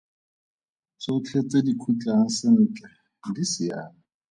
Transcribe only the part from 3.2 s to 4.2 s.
di siame!